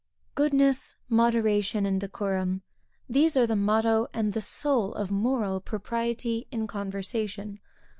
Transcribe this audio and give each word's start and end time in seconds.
_Goodness, 0.33 0.95
moderation 1.09 1.85
and 1.85 2.01
decorum 2.01 2.63
these 3.07 3.37
are 3.37 3.45
the 3.45 3.55
motto 3.55 4.07
and 4.15 4.33
the 4.33 4.41
soul 4.41 4.95
of 4.95 5.11
moral 5.11 5.59
propriety 5.61 6.47
in 6.49 6.65
conversation. 6.65 7.59